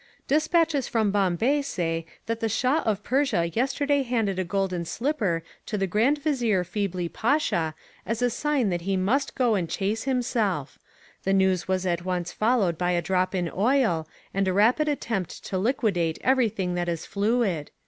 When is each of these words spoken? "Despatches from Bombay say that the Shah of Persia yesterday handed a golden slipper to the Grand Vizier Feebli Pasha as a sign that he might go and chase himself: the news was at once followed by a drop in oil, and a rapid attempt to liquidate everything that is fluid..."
"Despatches 0.27 0.87
from 0.87 1.11
Bombay 1.11 1.61
say 1.61 2.07
that 2.25 2.39
the 2.39 2.49
Shah 2.49 2.81
of 2.87 3.03
Persia 3.03 3.49
yesterday 3.49 4.01
handed 4.01 4.39
a 4.39 4.43
golden 4.43 4.83
slipper 4.83 5.43
to 5.67 5.77
the 5.77 5.85
Grand 5.85 6.17
Vizier 6.17 6.63
Feebli 6.63 7.07
Pasha 7.07 7.75
as 8.03 8.23
a 8.23 8.31
sign 8.31 8.69
that 8.69 8.81
he 8.81 8.97
might 8.97 9.31
go 9.35 9.53
and 9.53 9.69
chase 9.69 10.05
himself: 10.05 10.79
the 11.23 11.33
news 11.33 11.67
was 11.67 11.85
at 11.85 12.03
once 12.03 12.31
followed 12.31 12.79
by 12.79 12.93
a 12.93 13.01
drop 13.03 13.35
in 13.35 13.51
oil, 13.55 14.07
and 14.33 14.47
a 14.47 14.53
rapid 14.53 14.87
attempt 14.89 15.43
to 15.45 15.59
liquidate 15.59 16.17
everything 16.23 16.73
that 16.73 16.89
is 16.89 17.05
fluid..." 17.05 17.69